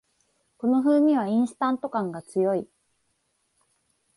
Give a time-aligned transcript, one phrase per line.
[0.57, 2.67] この風味はインスタント感が強い